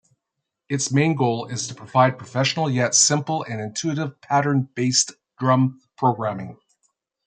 [0.67, 6.57] Its main goal is to provide professional yet simple and intuitive pattern-based drum programming.